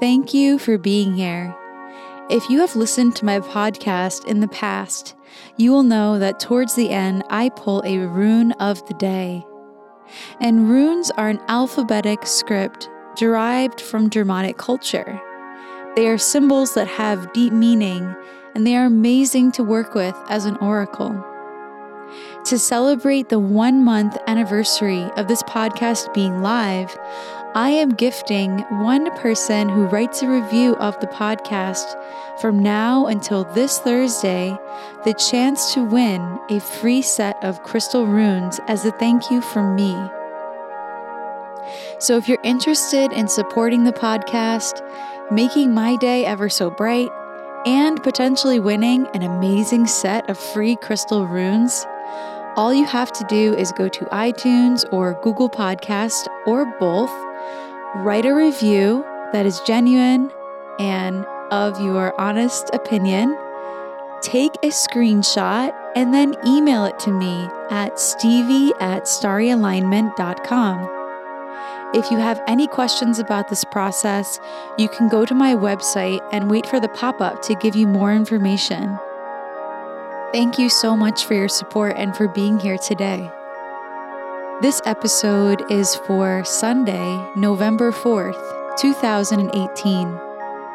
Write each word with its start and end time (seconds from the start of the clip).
Thank 0.00 0.32
you 0.32 0.60
for 0.60 0.78
being 0.78 1.14
here. 1.14 1.56
If 2.30 2.48
you 2.48 2.60
have 2.60 2.76
listened 2.76 3.16
to 3.16 3.24
my 3.24 3.40
podcast 3.40 4.26
in 4.26 4.38
the 4.38 4.46
past, 4.46 5.16
you 5.56 5.72
will 5.72 5.82
know 5.82 6.20
that 6.20 6.38
towards 6.38 6.76
the 6.76 6.90
end 6.90 7.24
I 7.30 7.48
pull 7.48 7.82
a 7.84 7.98
rune 7.98 8.52
of 8.52 8.86
the 8.86 8.94
day. 8.94 9.44
And 10.40 10.70
runes 10.70 11.10
are 11.12 11.28
an 11.28 11.40
alphabetic 11.48 12.26
script 12.26 12.88
derived 13.16 13.80
from 13.80 14.08
Germanic 14.08 14.56
culture. 14.56 15.20
They 15.96 16.06
are 16.06 16.16
symbols 16.16 16.74
that 16.74 16.86
have 16.86 17.32
deep 17.32 17.52
meaning 17.52 18.14
and 18.54 18.64
they 18.64 18.76
are 18.76 18.86
amazing 18.86 19.50
to 19.52 19.64
work 19.64 19.94
with 19.94 20.14
as 20.28 20.44
an 20.44 20.56
oracle. 20.58 21.24
To 22.46 22.58
celebrate 22.58 23.28
the 23.28 23.38
one 23.38 23.84
month 23.84 24.16
anniversary 24.26 25.02
of 25.16 25.28
this 25.28 25.42
podcast 25.44 26.12
being 26.14 26.42
live, 26.42 26.96
I 27.54 27.70
am 27.70 27.90
gifting 27.90 28.60
one 28.70 29.10
person 29.16 29.68
who 29.68 29.86
writes 29.86 30.22
a 30.22 30.28
review 30.28 30.76
of 30.76 30.98
the 31.00 31.06
podcast 31.06 31.94
from 32.40 32.62
now 32.62 33.06
until 33.06 33.44
this 33.44 33.78
Thursday 33.78 34.56
the 35.04 35.14
chance 35.14 35.74
to 35.74 35.82
win 35.82 36.38
a 36.50 36.60
free 36.60 37.02
set 37.02 37.42
of 37.42 37.62
crystal 37.62 38.06
runes 38.06 38.60
as 38.68 38.84
a 38.84 38.92
thank 38.92 39.30
you 39.30 39.40
from 39.40 39.74
me. 39.74 39.94
So 41.98 42.16
if 42.16 42.28
you're 42.28 42.38
interested 42.44 43.12
in 43.12 43.28
supporting 43.28 43.84
the 43.84 43.92
podcast, 43.92 44.80
making 45.30 45.74
my 45.74 45.96
day 45.96 46.24
ever 46.24 46.48
so 46.48 46.70
bright, 46.70 47.10
and 47.66 48.02
potentially 48.02 48.60
winning 48.60 49.06
an 49.14 49.22
amazing 49.22 49.86
set 49.86 50.28
of 50.30 50.38
free 50.38 50.76
crystal 50.76 51.26
runes, 51.26 51.86
all 52.58 52.74
you 52.74 52.84
have 52.84 53.12
to 53.12 53.24
do 53.28 53.54
is 53.54 53.70
go 53.70 53.88
to 53.88 54.04
iTunes 54.06 54.84
or 54.92 55.14
Google 55.22 55.48
Podcast 55.48 56.26
or 56.44 56.66
both 56.80 57.12
write 57.94 58.26
a 58.26 58.34
review 58.34 59.04
that 59.32 59.46
is 59.46 59.60
genuine 59.60 60.28
and 60.80 61.24
of 61.52 61.80
your 61.80 62.20
honest 62.20 62.68
opinion. 62.72 63.38
Take 64.22 64.56
a 64.64 64.70
screenshot 64.70 65.72
and 65.94 66.12
then 66.12 66.34
email 66.44 66.84
it 66.84 66.98
to 66.98 67.12
me 67.12 67.48
at 67.70 68.00
stevie 68.00 68.72
at 68.80 69.04
starryalignment.com. 69.04 70.96
If 71.94 72.10
you 72.10 72.18
have 72.18 72.42
any 72.48 72.66
questions 72.66 73.20
about 73.20 73.50
this 73.50 73.62
process, 73.62 74.40
you 74.76 74.88
can 74.88 75.08
go 75.08 75.24
to 75.24 75.32
my 75.32 75.54
website 75.54 76.28
and 76.32 76.50
wait 76.50 76.66
for 76.66 76.80
the 76.80 76.88
pop 76.88 77.20
up 77.20 77.40
to 77.42 77.54
give 77.54 77.76
you 77.76 77.86
more 77.86 78.12
information. 78.12 78.98
Thank 80.30 80.58
you 80.58 80.68
so 80.68 80.94
much 80.94 81.24
for 81.24 81.32
your 81.32 81.48
support 81.48 81.96
and 81.96 82.14
for 82.14 82.28
being 82.28 82.60
here 82.60 82.76
today. 82.76 83.30
This 84.60 84.82
episode 84.84 85.62
is 85.70 85.96
for 86.06 86.44
Sunday, 86.44 87.32
November 87.34 87.90
4th, 87.90 88.76
2018. 88.78 90.20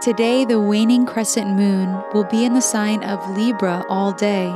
Today, 0.01 0.44
the 0.44 0.59
waning 0.59 1.05
crescent 1.05 1.51
moon 1.51 2.01
will 2.16 2.23
be 2.23 2.45
in 2.45 2.55
the 2.55 2.61
sign 2.61 3.03
of 3.03 3.38
Libra 3.38 3.85
all 3.89 4.11
day. 4.11 4.51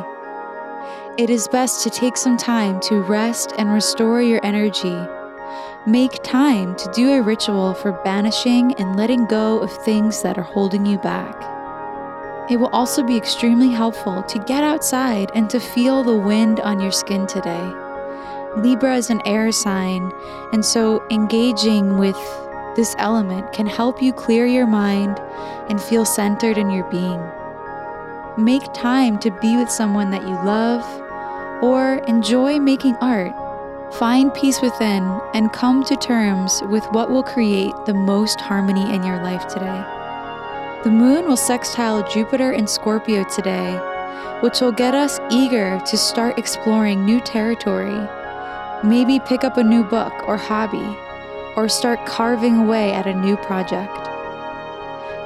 It 1.19 1.29
is 1.29 1.47
best 1.47 1.83
to 1.83 1.91
take 1.91 2.17
some 2.17 2.35
time 2.35 2.79
to 2.81 3.03
rest 3.03 3.53
and 3.59 3.71
restore 3.71 4.23
your 4.23 4.43
energy. 4.43 4.97
Make 5.85 6.23
time 6.23 6.75
to 6.75 6.91
do 6.91 7.11
a 7.11 7.21
ritual 7.21 7.75
for 7.75 7.91
banishing 8.03 8.73
and 8.79 8.95
letting 8.95 9.27
go 9.27 9.59
of 9.59 9.71
things 9.85 10.23
that 10.23 10.39
are 10.39 10.41
holding 10.41 10.87
you 10.87 10.97
back. 10.97 11.56
It 12.49 12.57
will 12.57 12.69
also 12.69 13.03
be 13.03 13.17
extremely 13.17 13.69
helpful 13.69 14.23
to 14.23 14.39
get 14.39 14.63
outside 14.63 15.31
and 15.35 15.49
to 15.49 15.59
feel 15.59 16.03
the 16.03 16.15
wind 16.15 16.61
on 16.61 16.79
your 16.79 16.93
skin 16.93 17.27
today. 17.27 17.73
Libra 18.55 18.95
is 18.95 19.09
an 19.09 19.21
air 19.25 19.51
sign, 19.51 20.11
and 20.53 20.63
so 20.63 21.05
engaging 21.11 21.97
with 21.97 22.17
this 22.77 22.95
element 22.99 23.51
can 23.51 23.67
help 23.67 24.01
you 24.01 24.13
clear 24.13 24.45
your 24.45 24.65
mind 24.65 25.19
and 25.69 25.81
feel 25.81 26.05
centered 26.05 26.57
in 26.57 26.69
your 26.69 26.89
being. 26.89 27.21
Make 28.37 28.71
time 28.73 29.19
to 29.19 29.31
be 29.41 29.57
with 29.57 29.69
someone 29.69 30.11
that 30.11 30.21
you 30.21 30.35
love 30.45 30.83
or 31.61 31.95
enjoy 32.07 32.59
making 32.59 32.95
art. 33.01 33.33
Find 33.95 34.33
peace 34.33 34.61
within 34.61 35.03
and 35.33 35.51
come 35.51 35.83
to 35.83 35.95
terms 35.97 36.61
with 36.69 36.85
what 36.91 37.09
will 37.09 37.23
create 37.23 37.73
the 37.85 37.93
most 37.93 38.39
harmony 38.39 38.93
in 38.93 39.03
your 39.03 39.21
life 39.21 39.47
today. 39.47 39.96
The 40.83 40.91
moon 40.91 41.27
will 41.27 41.37
sextile 41.37 42.07
Jupiter 42.09 42.51
in 42.51 42.67
Scorpio 42.67 43.23
today, 43.23 43.73
which 44.41 44.61
will 44.61 44.71
get 44.71 44.93
us 44.93 45.19
eager 45.31 45.79
to 45.85 45.97
start 45.97 46.37
exploring 46.37 47.03
new 47.03 47.19
territory 47.21 48.07
Maybe 48.83 49.19
pick 49.19 49.43
up 49.43 49.57
a 49.57 49.63
new 49.63 49.83
book 49.83 50.13
or 50.27 50.37
hobby, 50.37 50.85
or 51.55 51.67
start 51.67 52.05
carving 52.05 52.57
away 52.57 52.93
at 52.93 53.07
a 53.07 53.13
new 53.13 53.35
project. 53.37 53.91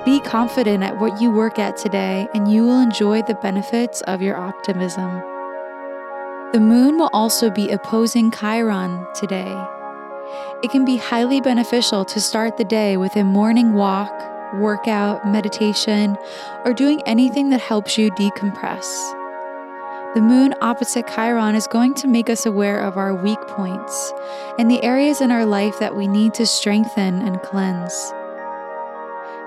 Be 0.05 0.21
confident 0.21 0.83
at 0.83 0.97
what 0.97 1.21
you 1.21 1.29
work 1.29 1.59
at 1.59 1.75
today, 1.75 2.29
and 2.33 2.49
you 2.49 2.63
will 2.63 2.79
enjoy 2.79 3.23
the 3.23 3.35
benefits 3.35 3.99
of 4.03 4.21
your 4.21 4.37
optimism. 4.37 5.21
The 6.53 6.61
moon 6.61 6.97
will 6.97 7.09
also 7.11 7.49
be 7.49 7.69
opposing 7.71 8.31
Chiron 8.31 9.05
today. 9.13 9.53
It 10.63 10.71
can 10.71 10.85
be 10.85 10.95
highly 10.95 11.41
beneficial 11.41 12.05
to 12.05 12.21
start 12.21 12.55
the 12.55 12.63
day 12.63 12.95
with 12.95 13.17
a 13.17 13.25
morning 13.25 13.73
walk, 13.73 14.30
workout, 14.53 15.27
meditation, 15.27 16.17
or 16.65 16.73
doing 16.73 17.01
anything 17.05 17.49
that 17.49 17.61
helps 17.61 17.97
you 17.97 18.11
decompress. 18.11 18.85
The 20.13 20.21
moon 20.21 20.53
opposite 20.61 21.07
Chiron 21.07 21.55
is 21.55 21.67
going 21.67 21.93
to 21.95 22.07
make 22.07 22.29
us 22.29 22.45
aware 22.45 22.81
of 22.81 22.97
our 22.97 23.15
weak 23.15 23.39
points 23.47 24.11
and 24.59 24.69
the 24.69 24.83
areas 24.83 25.21
in 25.21 25.31
our 25.31 25.45
life 25.45 25.79
that 25.79 25.95
we 25.95 26.05
need 26.05 26.33
to 26.33 26.45
strengthen 26.45 27.21
and 27.21 27.41
cleanse. 27.41 28.13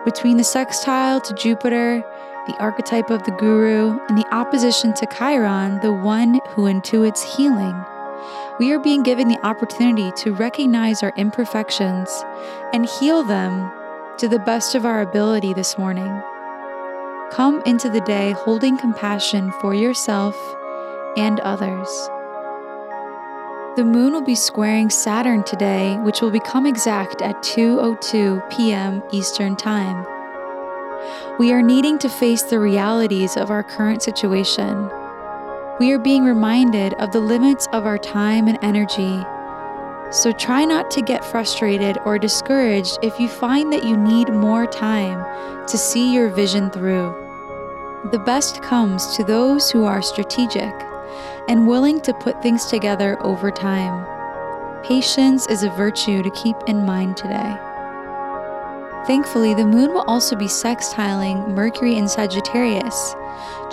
Between 0.06 0.38
the 0.38 0.44
sextile 0.44 1.20
to 1.20 1.34
Jupiter, 1.34 2.02
the 2.46 2.56
archetype 2.58 3.10
of 3.10 3.24
the 3.24 3.30
guru, 3.32 3.98
and 4.08 4.16
the 4.16 4.34
opposition 4.34 4.94
to 4.94 5.06
Chiron, 5.06 5.80
the 5.80 5.92
one 5.92 6.40
who 6.48 6.62
intuits 6.62 7.22
healing, 7.22 7.74
we 8.58 8.72
are 8.72 8.78
being 8.78 9.02
given 9.02 9.28
the 9.28 9.44
opportunity 9.44 10.12
to 10.12 10.34
recognize 10.34 11.02
our 11.02 11.12
imperfections 11.16 12.24
and 12.72 12.86
heal 12.86 13.22
them 13.22 13.70
to 14.18 14.28
the 14.28 14.38
best 14.38 14.74
of 14.74 14.86
our 14.86 15.02
ability 15.02 15.52
this 15.54 15.76
morning. 15.76 16.22
Come 17.32 17.62
into 17.66 17.90
the 17.90 18.00
day 18.02 18.30
holding 18.32 18.78
compassion 18.78 19.50
for 19.60 19.74
yourself 19.74 20.36
and 21.16 21.40
others. 21.40 21.88
The 23.76 23.84
moon 23.84 24.12
will 24.12 24.22
be 24.22 24.36
squaring 24.36 24.88
Saturn 24.88 25.42
today, 25.42 25.96
which 25.96 26.20
will 26.20 26.30
become 26.30 26.64
exact 26.64 27.22
at 27.22 27.42
2:02 27.42 28.48
p.m. 28.50 29.02
Eastern 29.10 29.56
Time. 29.56 30.06
We 31.40 31.52
are 31.52 31.62
needing 31.62 31.98
to 31.98 32.08
face 32.08 32.42
the 32.42 32.60
realities 32.60 33.36
of 33.36 33.50
our 33.50 33.64
current 33.64 34.00
situation. 34.02 34.88
We 35.80 35.90
are 35.90 35.98
being 35.98 36.24
reminded 36.24 36.94
of 36.94 37.10
the 37.10 37.18
limits 37.18 37.66
of 37.72 37.84
our 37.84 37.98
time 37.98 38.46
and 38.46 38.58
energy. 38.62 39.24
So 40.10 40.32
try 40.32 40.64
not 40.64 40.90
to 40.92 41.02
get 41.02 41.24
frustrated 41.24 41.98
or 42.04 42.18
discouraged 42.18 42.98
if 43.02 43.18
you 43.18 43.28
find 43.28 43.72
that 43.72 43.84
you 43.84 43.96
need 43.96 44.28
more 44.28 44.66
time 44.66 45.18
to 45.66 45.76
see 45.76 46.14
your 46.14 46.28
vision 46.28 46.70
through. 46.70 47.14
The 48.12 48.18
best 48.18 48.62
comes 48.62 49.16
to 49.16 49.24
those 49.24 49.70
who 49.70 49.84
are 49.84 50.02
strategic 50.02 50.72
and 51.48 51.66
willing 51.66 52.00
to 52.02 52.14
put 52.14 52.42
things 52.42 52.66
together 52.66 53.16
over 53.22 53.50
time. 53.50 54.06
Patience 54.84 55.46
is 55.48 55.62
a 55.62 55.70
virtue 55.70 56.22
to 56.22 56.30
keep 56.30 56.56
in 56.66 56.84
mind 56.84 57.16
today. 57.16 57.56
Thankfully, 59.06 59.54
the 59.54 59.66
moon 59.66 59.92
will 59.92 60.04
also 60.06 60.36
be 60.36 60.46
sextiling 60.46 61.48
Mercury 61.48 61.96
in 61.96 62.08
Sagittarius 62.08 63.14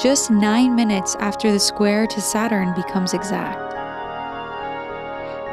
just 0.02 0.32
nine 0.32 0.76
minutes 0.76 1.16
after 1.20 1.52
the 1.52 1.60
square 1.60 2.08
to 2.08 2.22
Saturn 2.22 2.74
becomes 2.74 3.14
exact. 3.14 3.71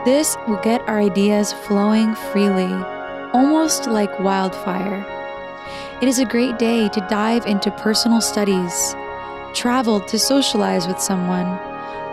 This 0.08 0.38
will 0.48 0.56
get 0.62 0.80
our 0.88 1.00
ideas 1.00 1.52
flowing 1.52 2.14
freely, 2.14 2.72
almost 3.34 3.86
like 3.86 4.20
wildfire. 4.20 5.04
It 6.00 6.08
is 6.08 6.18
a 6.18 6.24
great 6.24 6.58
day 6.58 6.88
to 6.88 7.06
dive 7.10 7.44
into 7.44 7.70
personal 7.72 8.22
studies, 8.22 8.96
travel 9.52 10.00
to 10.00 10.18
socialize 10.18 10.88
with 10.88 10.98
someone, 10.98 11.46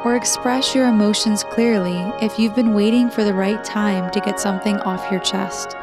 or 0.04 0.18
express 0.18 0.76
your 0.76 0.90
emotions 0.90 1.46
clearly 1.46 1.96
if 2.22 2.38
you've 2.38 2.54
been 2.54 2.74
waiting 2.74 3.10
for 3.10 3.24
the 3.24 3.34
right 3.34 3.64
time 3.64 4.12
to 4.12 4.20
get 4.20 4.42
something 4.42 4.76
off 4.82 5.10
your 5.10 5.22
chest. 5.22 5.74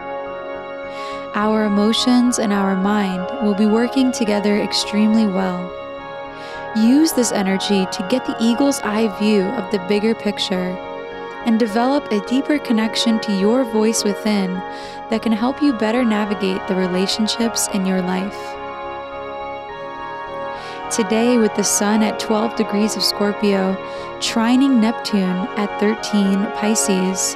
our 1.34 1.64
emotions 1.64 2.38
and 2.38 2.52
our 2.52 2.76
mind 2.76 3.26
will 3.42 3.54
be 3.54 3.64
working 3.64 4.12
together 4.12 4.60
extremely 4.60 5.26
well. 5.26 5.62
Use 6.76 7.12
this 7.12 7.32
energy 7.32 7.86
to 7.90 8.06
get 8.10 8.26
the 8.26 8.36
eagle's 8.38 8.82
eye 8.82 9.08
view 9.18 9.44
of 9.44 9.70
the 9.70 9.78
bigger 9.88 10.14
picture 10.14 10.76
and 11.46 11.58
develop 11.58 12.10
a 12.10 12.24
deeper 12.26 12.58
connection 12.58 13.20
to 13.20 13.32
your 13.32 13.64
voice 13.64 14.04
within 14.04 14.54
that 15.10 15.22
can 15.22 15.32
help 15.32 15.62
you 15.62 15.72
better 15.72 16.04
navigate 16.04 16.66
the 16.68 16.74
relationships 16.74 17.68
in 17.74 17.84
your 17.84 18.00
life. 18.00 18.38
Today, 20.94 21.38
with 21.38 21.54
the 21.54 21.64
Sun 21.64 22.02
at 22.02 22.20
12 22.20 22.54
degrees 22.54 22.96
of 22.96 23.02
Scorpio, 23.02 23.74
trining 24.18 24.78
Neptune 24.78 25.48
at 25.56 25.80
13 25.80 26.52
Pisces, 26.52 27.34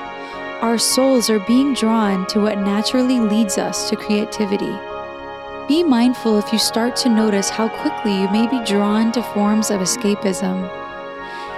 our 0.61 0.79
souls 0.79 1.31
are 1.31 1.41
being 1.41 1.75
drawn 1.75 2.26
to 2.29 2.41
what 2.41 2.58
naturally 2.58 3.19
leads 3.19 3.58
us 3.58 3.88
to 3.88 3.97
creativity. 3.97 4.75
Be 5.69 5.82
mindful 5.82 6.38
if 6.38 6.53
you 6.53 6.58
start 6.58 6.97
to 6.97 7.08
notice 7.08 7.50
how 7.50 7.69
quickly 7.69 8.20
you 8.20 8.31
may 8.31 8.47
be 8.47 8.64
drawn 8.64 9.11
to 9.12 9.23
forms 9.23 9.70
of 9.70 9.81
escapism. 9.81 10.70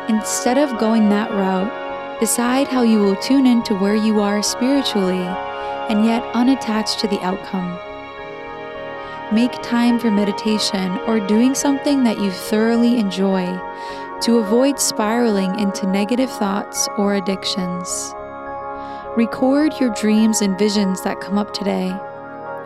Instead 0.09 0.57
of 0.57 0.79
going 0.79 1.11
that 1.11 1.31
route, 1.31 1.73
decide 2.21 2.69
how 2.69 2.83
you 2.83 2.99
will 2.99 3.17
tune 3.17 3.47
into 3.47 3.75
where 3.75 3.95
you 3.95 4.21
are 4.21 4.43
spiritually 4.43 5.27
and 5.89 6.05
yet 6.05 6.23
unattached 6.35 6.99
to 7.01 7.09
the 7.09 7.21
outcome. 7.21 7.79
Make 9.33 9.53
time 9.63 9.99
for 9.99 10.11
meditation 10.11 10.91
or 11.07 11.21
doing 11.27 11.55
something 11.55 12.03
that 12.05 12.19
you 12.19 12.31
thoroughly 12.31 12.99
enjoy 12.99 13.47
to 14.23 14.39
avoid 14.39 14.81
spiraling 14.81 15.59
into 15.61 15.87
negative 15.87 16.31
thoughts 16.31 16.89
or 16.99 17.15
addictions. 17.15 18.15
Record 19.17 19.79
your 19.79 19.95
dreams 19.95 20.41
and 20.41 20.59
visions 20.59 21.03
that 21.03 21.21
come 21.21 21.39
up 21.39 21.55
today. 21.55 21.89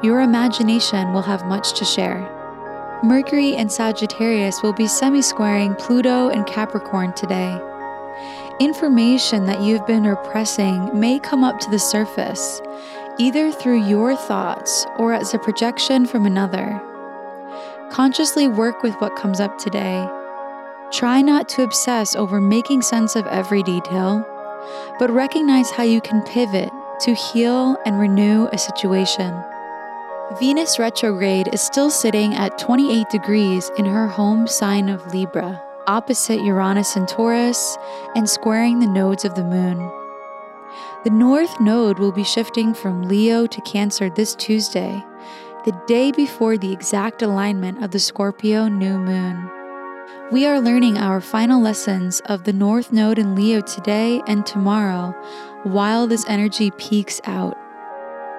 Your 0.03 0.21
imagination 0.21 1.13
will 1.13 1.23
have 1.23 1.47
much 1.47 1.75
to 1.79 1.85
share. 1.85 2.29
Mercury 3.03 3.57
and 3.57 3.71
Sagittarius 3.71 4.63
will 4.63 4.73
be 4.73 4.87
semi 4.87 5.21
squaring 5.21 5.75
Pluto 5.75 6.29
and 6.29 6.47
Capricorn 6.47 7.13
today. 7.15 7.59
Information 8.63 9.47
that 9.47 9.61
you've 9.61 9.85
been 9.89 10.05
repressing 10.05 10.89
may 10.99 11.19
come 11.19 11.43
up 11.43 11.59
to 11.59 11.69
the 11.69 11.81
surface, 11.81 12.63
either 13.19 13.51
through 13.51 13.89
your 13.89 14.15
thoughts 14.15 14.87
or 14.99 15.13
as 15.13 15.35
a 15.35 15.39
projection 15.41 16.07
from 16.07 16.27
another. 16.27 16.81
Consciously 17.91 18.47
work 18.47 18.85
with 18.85 18.95
what 19.01 19.17
comes 19.17 19.41
up 19.41 19.59
today. 19.59 20.09
Try 20.93 21.23
not 21.23 21.49
to 21.49 21.65
obsess 21.65 22.15
over 22.15 22.41
making 22.41 22.83
sense 22.83 23.17
of 23.17 23.27
every 23.27 23.65
detail, 23.65 24.25
but 24.97 25.11
recognize 25.11 25.73
how 25.73 25.83
you 25.83 26.01
can 26.01 26.23
pivot 26.23 26.71
to 27.01 27.15
heal 27.15 27.77
and 27.85 27.99
renew 27.99 28.47
a 28.53 28.59
situation. 28.59 29.43
Venus 30.39 30.79
retrograde 30.79 31.53
is 31.53 31.61
still 31.61 31.91
sitting 31.91 32.33
at 32.35 32.59
28 32.59 33.09
degrees 33.11 33.73
in 33.77 33.87
her 33.87 34.07
home 34.07 34.47
sign 34.47 34.89
of 34.89 35.13
Libra, 35.13 35.61
opposite 35.87 36.43
Uranus 36.43 36.97
and 36.97 37.09
Taurus, 37.09 37.77
and 38.15 38.29
squaring 38.29 38.79
the 38.79 38.87
nodes 38.87 39.25
of 39.25 39.35
the 39.35 39.45
moon. 39.45 39.79
The 41.05 41.11
North 41.11 41.61
Node 41.61 41.99
will 41.99 42.13
be 42.13 42.25
shifting 42.25 42.75
from 42.75 43.03
Leo 43.03 43.47
to 43.47 43.61
Cancer 43.63 44.09
this 44.09 44.35
Tuesday, 44.35 45.05
the 45.65 45.79
day 45.87 46.13
before 46.13 46.57
the 46.57 46.73
exact 46.73 47.23
alignment 47.23 47.83
of 47.83 47.91
the 47.91 47.99
Scorpio 47.99 48.69
new 48.69 48.99
moon. 48.99 49.51
We 50.31 50.47
are 50.47 50.61
learning 50.61 50.97
our 50.97 51.21
final 51.21 51.61
lessons 51.61 52.21
of 52.27 52.45
the 52.45 52.53
North 52.53 52.93
Node 52.93 53.19
in 53.19 53.35
Leo 53.35 53.61
today 53.61 54.23
and 54.27 54.47
tomorrow 54.47 55.11
while 55.65 56.07
this 56.07 56.25
energy 56.29 56.71
peaks 56.73 57.21
out. 57.25 57.59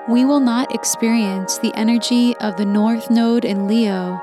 We 0.10 0.26
will 0.26 0.40
not 0.40 0.74
experience 0.74 1.60
the 1.60 1.74
energy 1.76 2.36
of 2.38 2.58
the 2.58 2.66
North 2.66 3.12
Node 3.12 3.46
in 3.46 3.68
Leo 3.68 4.20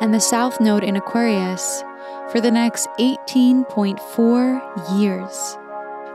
and 0.00 0.12
the 0.12 0.20
South 0.20 0.60
Node 0.60 0.84
in 0.84 0.96
Aquarius 0.96 1.82
for 2.34 2.40
the 2.40 2.50
next 2.50 2.88
18.4 2.98 5.00
years. 5.00 5.56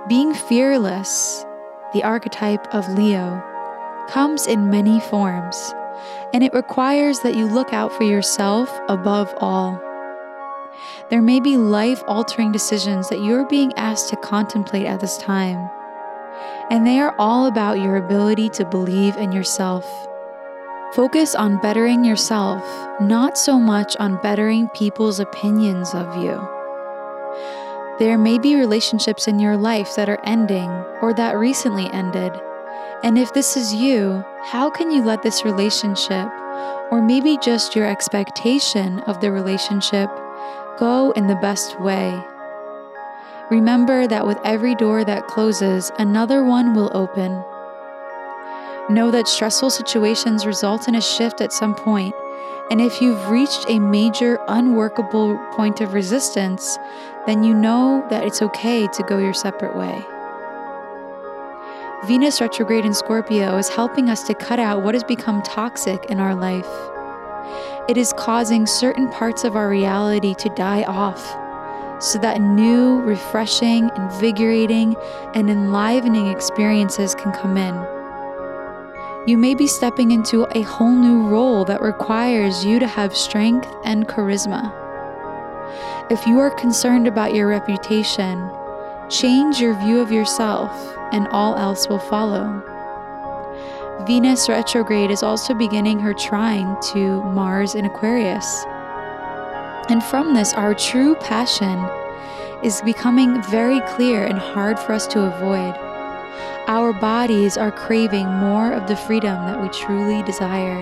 Being 0.09 0.33
fearless 0.33 1.45
the 1.93 2.03
archetype 2.03 2.67
of 2.73 2.89
Leo, 2.89 3.41
comes 4.09 4.47
in 4.47 4.69
many 4.69 4.99
forms, 4.99 5.73
and 6.33 6.43
it 6.43 6.53
requires 6.53 7.21
that 7.21 7.35
you 7.35 7.45
look 7.45 7.71
out 7.73 7.93
for 7.93 8.03
yourself 8.03 8.69
above 8.89 9.33
all. 9.37 9.81
There 11.09 11.21
may 11.21 11.39
be 11.39 11.55
life 11.55 12.03
altering 12.05 12.51
decisions 12.51 13.07
that 13.09 13.21
you're 13.21 13.47
being 13.47 13.71
asked 13.77 14.09
to 14.09 14.17
contemplate 14.17 14.87
at 14.87 14.99
this 14.99 15.17
time, 15.17 15.69
and 16.69 16.85
they 16.85 16.99
are 16.99 17.15
all 17.17 17.47
about 17.47 17.79
your 17.79 17.95
ability 17.95 18.49
to 18.49 18.65
believe 18.65 19.15
in 19.15 19.31
yourself. 19.31 20.08
Focus 20.93 21.35
on 21.35 21.61
bettering 21.61 22.03
yourself, 22.03 22.63
not 22.99 23.37
so 23.37 23.59
much 23.59 23.95
on 23.97 24.19
bettering 24.23 24.67
people's 24.69 25.19
opinions 25.19 25.93
of 25.93 26.17
you. 26.17 26.33
There 27.99 28.17
may 28.17 28.39
be 28.39 28.55
relationships 28.55 29.27
in 29.27 29.37
your 29.37 29.55
life 29.55 29.95
that 29.95 30.09
are 30.09 30.19
ending 30.23 30.69
or 31.03 31.13
that 31.13 31.37
recently 31.37 31.91
ended. 31.91 32.33
And 33.03 33.19
if 33.19 33.33
this 33.33 33.55
is 33.55 33.71
you, 33.71 34.25
how 34.41 34.71
can 34.71 34.89
you 34.89 35.03
let 35.03 35.21
this 35.21 35.45
relationship, 35.45 36.27
or 36.89 37.03
maybe 37.03 37.37
just 37.37 37.75
your 37.75 37.85
expectation 37.85 38.99
of 39.01 39.21
the 39.21 39.31
relationship, 39.31 40.09
go 40.79 41.11
in 41.11 41.27
the 41.27 41.35
best 41.35 41.79
way? 41.79 42.19
Remember 43.51 44.07
that 44.07 44.25
with 44.25 44.39
every 44.43 44.73
door 44.73 45.05
that 45.05 45.27
closes, 45.27 45.91
another 45.99 46.43
one 46.43 46.73
will 46.73 46.89
open. 46.95 47.43
Know 48.89 49.11
that 49.11 49.27
stressful 49.27 49.69
situations 49.69 50.47
result 50.47 50.87
in 50.87 50.95
a 50.95 51.01
shift 51.01 51.41
at 51.41 51.53
some 51.53 51.75
point, 51.75 52.15
and 52.71 52.81
if 52.81 52.99
you've 53.01 53.29
reached 53.29 53.65
a 53.69 53.77
major 53.77 54.39
unworkable 54.47 55.37
point 55.51 55.79
of 55.79 55.93
resistance, 55.93 56.79
then 57.27 57.43
you 57.43 57.53
know 57.53 58.03
that 58.09 58.23
it's 58.23 58.41
okay 58.41 58.87
to 58.87 59.03
go 59.03 59.19
your 59.19 59.35
separate 59.35 59.75
way. 59.75 60.03
Venus 62.07 62.41
retrograde 62.41 62.83
in 62.83 62.95
Scorpio 62.95 63.57
is 63.57 63.69
helping 63.69 64.09
us 64.09 64.23
to 64.23 64.33
cut 64.33 64.57
out 64.57 64.81
what 64.81 64.95
has 64.95 65.03
become 65.03 65.43
toxic 65.43 66.05
in 66.05 66.19
our 66.19 66.33
life. 66.33 66.65
It 67.87 67.95
is 67.95 68.11
causing 68.13 68.65
certain 68.65 69.07
parts 69.09 69.43
of 69.43 69.55
our 69.55 69.69
reality 69.69 70.33
to 70.33 70.49
die 70.55 70.81
off 70.83 71.21
so 72.01 72.17
that 72.19 72.41
new, 72.41 73.01
refreshing, 73.01 73.91
invigorating, 73.95 74.95
and 75.35 75.47
enlivening 75.47 76.27
experiences 76.27 77.13
can 77.13 77.31
come 77.33 77.55
in. 77.55 77.98
You 79.29 79.37
may 79.37 79.53
be 79.53 79.67
stepping 79.67 80.09
into 80.09 80.47
a 80.57 80.63
whole 80.63 80.89
new 80.89 81.27
role 81.27 81.63
that 81.65 81.83
requires 81.83 82.65
you 82.65 82.79
to 82.79 82.87
have 82.87 83.15
strength 83.15 83.71
and 83.85 84.07
charisma. 84.07 84.73
If 86.09 86.25
you 86.25 86.39
are 86.39 86.49
concerned 86.49 87.05
about 87.05 87.35
your 87.35 87.47
reputation, 87.47 88.49
change 89.07 89.59
your 89.59 89.75
view 89.75 89.99
of 89.99 90.11
yourself, 90.11 90.71
and 91.11 91.27
all 91.27 91.55
else 91.57 91.87
will 91.87 91.99
follow. 91.99 92.63
Venus 94.07 94.49
retrograde 94.49 95.11
is 95.11 95.21
also 95.21 95.53
beginning 95.53 95.99
her 95.99 96.15
trine 96.15 96.75
to 96.93 97.21
Mars 97.25 97.75
in 97.75 97.85
Aquarius. 97.85 98.65
And 99.89 100.03
from 100.03 100.33
this, 100.33 100.55
our 100.55 100.73
true 100.73 101.13
passion 101.13 101.77
is 102.63 102.81
becoming 102.81 103.43
very 103.43 103.79
clear 103.89 104.25
and 104.25 104.39
hard 104.39 104.79
for 104.79 104.93
us 104.93 105.05
to 105.05 105.21
avoid. 105.21 105.88
Our 106.67 106.93
bodies 106.93 107.57
are 107.57 107.71
craving 107.71 108.27
more 108.27 108.71
of 108.71 108.87
the 108.87 108.95
freedom 108.95 109.35
that 109.45 109.61
we 109.61 109.69
truly 109.69 110.21
desire. 110.23 110.79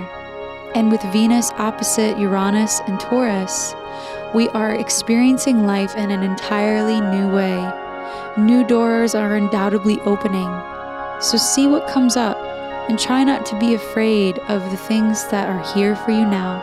And 0.76 0.92
with 0.92 1.02
Venus 1.14 1.52
opposite 1.58 2.18
Uranus 2.18 2.82
and 2.88 3.00
Taurus, 3.00 3.74
we 4.34 4.50
are 4.50 4.76
experiencing 4.76 5.66
life 5.66 5.96
in 5.96 6.12
an 6.12 6.24
entirely 6.24 7.00
new 7.00 7.30
way. 7.30 7.72
New 8.38 8.66
doors 8.66 9.16
are 9.16 9.36
undoubtedly 9.36 10.00
opening. 10.02 10.50
So 11.22 11.38
see 11.38 11.68
what 11.68 11.88
comes 11.88 12.18
up 12.18 12.38
and 12.90 13.00
try 13.00 13.24
not 13.24 13.46
to 13.48 13.60
be 13.60 13.74
afraid 13.74 14.40
of 14.50 14.70
the 14.70 14.78
things 14.78 15.28
that 15.30 15.50
are 15.50 15.74
here 15.74 15.96
for 15.96 16.12
you 16.12 16.26
now. 16.26 16.62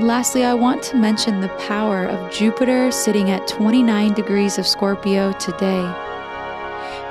Lastly, 0.00 0.44
I 0.44 0.54
want 0.54 0.82
to 0.84 0.96
mention 0.96 1.40
the 1.40 1.48
power 1.68 2.04
of 2.06 2.32
Jupiter 2.32 2.90
sitting 2.90 3.30
at 3.30 3.46
29 3.46 4.14
degrees 4.14 4.58
of 4.58 4.66
Scorpio 4.66 5.32
today. 5.34 6.11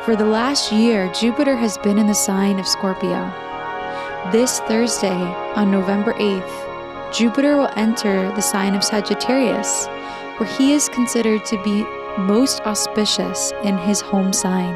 For 0.06 0.16
the 0.16 0.26
last 0.26 0.72
year, 0.72 1.14
Jupiter 1.14 1.56
has 1.56 1.78
been 1.78 2.00
in 2.00 2.08
the 2.08 2.16
sign 2.16 2.58
of 2.58 2.68
Scorpio. 2.68 3.32
This 4.32 4.60
Thursday, 4.62 5.22
on 5.56 5.70
November 5.70 6.14
8th, 6.14 7.14
Jupiter 7.14 7.56
will 7.58 7.70
enter 7.76 8.30
the 8.34 8.42
sign 8.42 8.74
of 8.74 8.84
Sagittarius, 8.84 9.86
where 10.38 10.50
he 10.58 10.74
is 10.74 10.90
considered 10.90 11.46
to 11.46 11.62
be 11.62 11.84
most 12.18 12.62
auspicious 12.62 13.54
in 13.64 13.78
his 13.78 14.02
home 14.02 14.34
sign. 14.34 14.74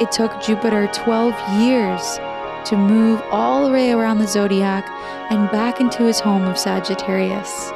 It 0.00 0.12
took 0.12 0.40
Jupiter 0.40 0.88
12 0.94 1.34
years 1.60 2.20
to 2.66 2.76
move 2.76 3.20
all 3.32 3.66
the 3.66 3.72
way 3.72 3.90
around 3.90 4.18
the 4.18 4.28
zodiac 4.28 4.88
and 5.28 5.50
back 5.50 5.80
into 5.80 6.04
his 6.04 6.20
home 6.20 6.44
of 6.44 6.56
Sagittarius. 6.56 7.72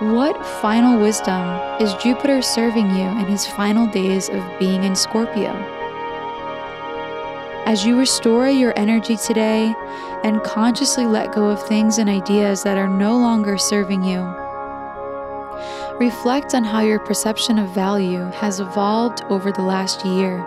What 0.00 0.46
final 0.62 0.98
wisdom 0.98 1.44
is 1.78 1.92
Jupiter 2.02 2.40
serving 2.40 2.88
you 2.88 3.02
in 3.02 3.26
his 3.26 3.46
final 3.46 3.86
days 3.86 4.30
of 4.30 4.42
being 4.58 4.82
in 4.82 4.96
Scorpio? 4.96 5.52
As 7.66 7.84
you 7.84 7.98
restore 7.98 8.48
your 8.48 8.72
energy 8.78 9.18
today 9.18 9.74
and 10.24 10.42
consciously 10.42 11.04
let 11.04 11.34
go 11.34 11.50
of 11.50 11.62
things 11.68 11.98
and 11.98 12.08
ideas 12.08 12.62
that 12.62 12.78
are 12.78 12.88
no 12.88 13.18
longer 13.18 13.58
serving 13.58 14.02
you, 14.02 14.22
reflect 15.98 16.54
on 16.54 16.64
how 16.64 16.80
your 16.80 17.00
perception 17.00 17.58
of 17.58 17.68
value 17.74 18.24
has 18.30 18.58
evolved 18.58 19.22
over 19.28 19.52
the 19.52 19.60
last 19.60 20.06
year. 20.06 20.42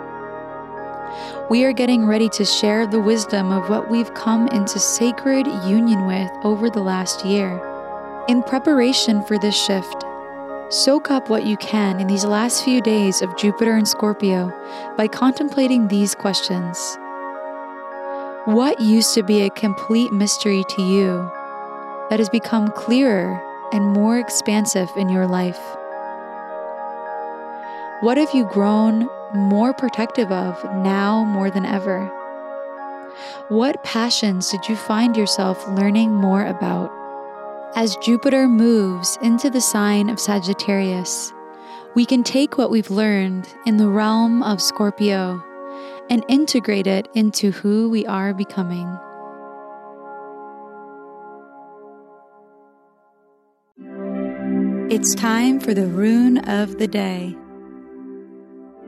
We 1.48 1.62
are 1.62 1.72
getting 1.72 2.06
ready 2.06 2.28
to 2.30 2.44
share 2.44 2.88
the 2.88 3.00
wisdom 3.00 3.52
of 3.52 3.70
what 3.70 3.88
we've 3.88 4.12
come 4.14 4.48
into 4.48 4.80
sacred 4.80 5.46
union 5.64 6.06
with 6.06 6.32
over 6.42 6.68
the 6.68 6.82
last 6.82 7.24
year. 7.24 7.73
In 8.26 8.42
preparation 8.42 9.22
for 9.24 9.38
this 9.38 9.54
shift, 9.54 10.02
soak 10.70 11.10
up 11.10 11.28
what 11.28 11.44
you 11.44 11.58
can 11.58 12.00
in 12.00 12.06
these 12.06 12.24
last 12.24 12.64
few 12.64 12.80
days 12.80 13.20
of 13.20 13.36
Jupiter 13.36 13.76
and 13.76 13.86
Scorpio 13.86 14.50
by 14.96 15.08
contemplating 15.08 15.88
these 15.88 16.14
questions. 16.14 16.96
What 18.46 18.80
used 18.80 19.12
to 19.12 19.22
be 19.22 19.42
a 19.42 19.50
complete 19.50 20.10
mystery 20.10 20.64
to 20.70 20.82
you 20.82 21.30
that 22.08 22.18
has 22.18 22.30
become 22.30 22.68
clearer 22.68 23.38
and 23.74 23.92
more 23.92 24.18
expansive 24.18 24.88
in 24.96 25.10
your 25.10 25.26
life? 25.26 25.60
What 28.00 28.16
have 28.16 28.32
you 28.32 28.46
grown 28.46 29.06
more 29.34 29.74
protective 29.74 30.32
of 30.32 30.64
now 30.76 31.24
more 31.24 31.50
than 31.50 31.66
ever? 31.66 32.06
What 33.50 33.84
passions 33.84 34.50
did 34.50 34.66
you 34.66 34.76
find 34.76 35.14
yourself 35.14 35.68
learning 35.68 36.10
more 36.10 36.46
about? 36.46 37.03
As 37.76 37.96
Jupiter 37.96 38.46
moves 38.46 39.18
into 39.20 39.50
the 39.50 39.60
sign 39.60 40.08
of 40.08 40.20
Sagittarius, 40.20 41.32
we 41.96 42.06
can 42.06 42.22
take 42.22 42.56
what 42.56 42.70
we've 42.70 42.90
learned 42.90 43.48
in 43.66 43.78
the 43.78 43.88
realm 43.88 44.44
of 44.44 44.62
Scorpio 44.62 45.42
and 46.08 46.24
integrate 46.28 46.86
it 46.86 47.08
into 47.14 47.50
who 47.50 47.90
we 47.90 48.06
are 48.06 48.32
becoming. 48.32 48.86
It's 54.88 55.16
time 55.16 55.58
for 55.58 55.74
the 55.74 55.88
rune 55.88 56.38
of 56.48 56.78
the 56.78 56.86
day. 56.86 57.36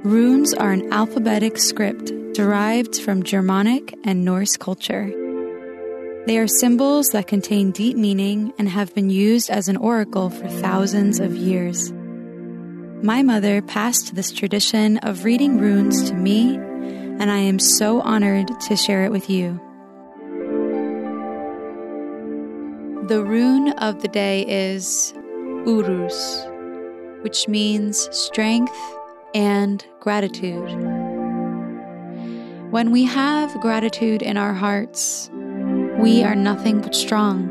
Runes 0.04 0.54
are 0.54 0.70
an 0.70 0.92
alphabetic 0.92 1.58
script 1.58 2.12
derived 2.34 3.00
from 3.00 3.24
Germanic 3.24 3.98
and 4.04 4.24
Norse 4.24 4.56
culture. 4.56 5.25
They 6.26 6.38
are 6.38 6.48
symbols 6.48 7.10
that 7.10 7.28
contain 7.28 7.70
deep 7.70 7.96
meaning 7.96 8.52
and 8.58 8.68
have 8.68 8.92
been 8.96 9.10
used 9.10 9.48
as 9.48 9.68
an 9.68 9.76
oracle 9.76 10.28
for 10.28 10.48
thousands 10.48 11.20
of 11.20 11.36
years. 11.36 11.92
My 13.00 13.22
mother 13.22 13.62
passed 13.62 14.16
this 14.16 14.32
tradition 14.32 14.98
of 14.98 15.24
reading 15.24 15.58
runes 15.58 16.10
to 16.10 16.14
me, 16.14 16.56
and 16.56 17.30
I 17.30 17.38
am 17.38 17.60
so 17.60 18.00
honored 18.00 18.48
to 18.62 18.74
share 18.74 19.04
it 19.04 19.12
with 19.12 19.30
you. 19.30 19.60
The 23.06 23.22
rune 23.24 23.68
of 23.74 24.02
the 24.02 24.08
day 24.08 24.44
is 24.48 25.14
Uruz, 25.64 26.44
which 27.22 27.46
means 27.46 28.08
strength 28.10 28.76
and 29.32 29.86
gratitude. 30.00 30.72
When 32.72 32.90
we 32.90 33.04
have 33.04 33.60
gratitude 33.60 34.22
in 34.22 34.36
our 34.36 34.54
hearts, 34.54 35.30
we 35.98 36.22
are 36.22 36.34
nothing 36.34 36.80
but 36.80 36.94
strong. 36.94 37.48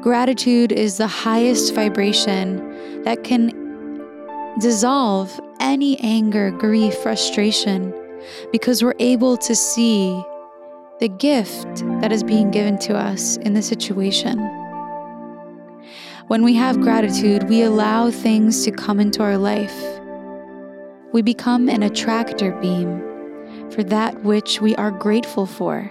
Gratitude 0.00 0.70
is 0.70 0.96
the 0.96 1.06
highest 1.06 1.74
vibration 1.74 3.02
that 3.02 3.24
can 3.24 3.52
dissolve 4.60 5.40
any 5.60 5.98
anger, 6.00 6.50
grief, 6.50 6.94
frustration, 6.98 7.92
because 8.52 8.82
we're 8.82 8.94
able 9.00 9.36
to 9.36 9.54
see 9.54 10.22
the 11.00 11.08
gift 11.08 11.84
that 12.00 12.12
is 12.12 12.22
being 12.22 12.50
given 12.50 12.78
to 12.78 12.96
us 12.96 13.36
in 13.38 13.54
the 13.54 13.62
situation. 13.62 14.38
When 16.28 16.44
we 16.44 16.54
have 16.54 16.80
gratitude, 16.80 17.48
we 17.48 17.62
allow 17.62 18.10
things 18.10 18.64
to 18.64 18.70
come 18.70 19.00
into 19.00 19.22
our 19.22 19.38
life. 19.38 20.00
We 21.12 21.22
become 21.22 21.68
an 21.68 21.82
attractor 21.82 22.52
beam 22.60 23.00
for 23.70 23.82
that 23.84 24.22
which 24.24 24.60
we 24.60 24.76
are 24.76 24.90
grateful 24.90 25.46
for, 25.46 25.90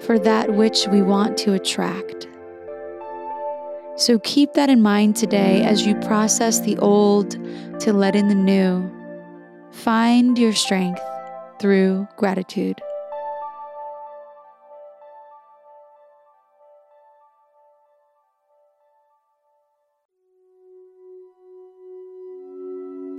for 0.00 0.18
that 0.18 0.54
which 0.54 0.86
we 0.88 1.02
want 1.02 1.36
to 1.38 1.52
attract. 1.52 2.28
So 3.96 4.18
keep 4.18 4.52
that 4.54 4.68
in 4.68 4.82
mind 4.82 5.16
today 5.16 5.62
as 5.62 5.86
you 5.86 5.94
process 5.96 6.60
the 6.60 6.76
old 6.78 7.30
to 7.80 7.92
let 7.92 8.14
in 8.14 8.28
the 8.28 8.34
new. 8.34 8.90
Find 9.72 10.38
your 10.38 10.52
strength 10.52 11.00
through 11.58 12.06
gratitude. 12.16 12.80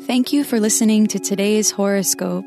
Thank 0.08 0.32
you 0.32 0.44
for 0.44 0.60
listening 0.60 1.08
to 1.08 1.20
today's 1.20 1.72
horoscope. 1.72 2.46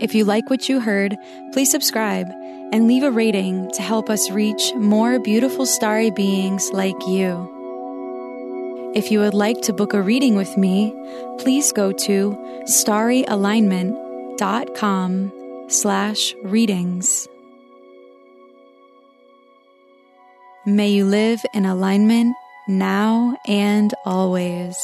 If 0.00 0.14
you 0.14 0.24
like 0.24 0.48
what 0.48 0.68
you 0.68 0.78
heard, 0.80 1.16
please 1.52 1.70
subscribe 1.70 2.30
and 2.72 2.86
leave 2.86 3.02
a 3.02 3.10
rating 3.10 3.70
to 3.72 3.82
help 3.82 4.08
us 4.08 4.30
reach 4.30 4.72
more 4.74 5.18
beautiful 5.18 5.66
starry 5.66 6.10
beings 6.10 6.70
like 6.72 6.94
you. 7.08 7.52
If 8.94 9.10
you 9.10 9.18
would 9.20 9.34
like 9.34 9.60
to 9.62 9.72
book 9.72 9.94
a 9.94 10.02
reading 10.02 10.36
with 10.36 10.56
me, 10.56 10.94
please 11.38 11.72
go 11.72 11.90
to 11.92 12.38
starryalignment.com 12.64 15.32
slash 15.68 16.34
readings. 16.42 17.26
May 20.64 20.90
you 20.90 21.04
live 21.06 21.44
in 21.54 21.66
alignment 21.66 22.36
now 22.68 23.36
and 23.46 23.92
always. 24.04 24.76